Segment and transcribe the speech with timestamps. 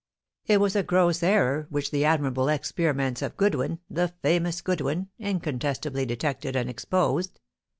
[0.47, 6.07] It was a gross error, which the admirable experiments of Goodwin the famous Goodwin incontestably
[6.07, 7.39] detected and exposed."